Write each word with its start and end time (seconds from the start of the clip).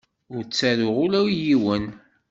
Ur 0.35 0.41
ttaruɣ 0.43 0.95
ula 1.03 1.19
i 1.27 1.35
yiwen. 1.43 1.85